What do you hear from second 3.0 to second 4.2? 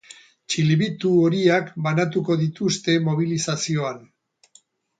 mobilizazioan.